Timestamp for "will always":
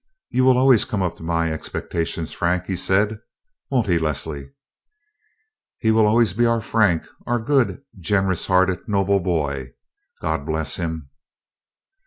0.45-0.83, 5.91-6.33